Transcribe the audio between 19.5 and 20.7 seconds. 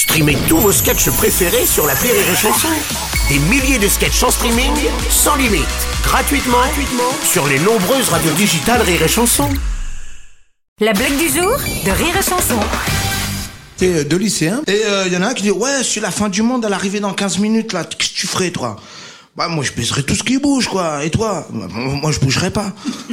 je baiserais tout ce qui bouge